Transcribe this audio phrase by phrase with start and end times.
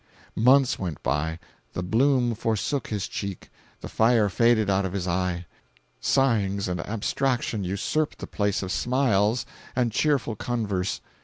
[0.35, 1.37] Months went by;
[1.73, 3.51] the bloom forsook his cheek,
[3.81, 5.45] the fire faded out of his eye;
[5.99, 9.45] sighings and abstraction usurped the place of smiles
[9.75, 11.01] and cheerful converse.